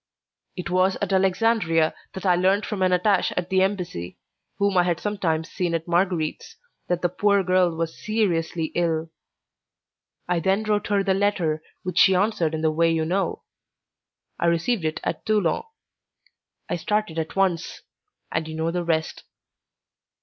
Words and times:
It 0.55 0.71
was 0.71 0.95
at 0.99 1.13
Alexandria 1.13 1.93
that 2.13 2.25
I 2.25 2.35
learned 2.35 2.65
from 2.65 2.81
an 2.81 2.91
attaché 2.91 3.33
at 3.37 3.51
the 3.51 3.61
embassy, 3.61 4.17
whom 4.57 4.75
I 4.75 4.81
had 4.81 4.99
sometimes 4.99 5.51
seen 5.51 5.75
at 5.75 5.87
Marguerite's, 5.87 6.55
that 6.87 7.03
the 7.03 7.07
poor 7.07 7.43
girl 7.43 7.75
was 7.77 8.01
seriously 8.03 8.71
ill. 8.73 9.11
I 10.27 10.39
then 10.39 10.63
wrote 10.63 10.87
her 10.87 11.03
the 11.03 11.13
letter 11.13 11.61
which 11.83 11.99
she 11.99 12.15
answered 12.15 12.55
in 12.55 12.61
the 12.63 12.71
way 12.71 12.89
you 12.89 13.05
know; 13.05 13.43
I 14.39 14.47
received 14.47 14.85
it 14.85 14.99
at 15.03 15.23
Toulon. 15.23 15.61
I 16.67 16.77
started 16.77 17.19
at 17.19 17.35
once, 17.35 17.83
and 18.31 18.47
you 18.47 18.55
know 18.55 18.71
the 18.71 18.83
rest. 18.83 19.23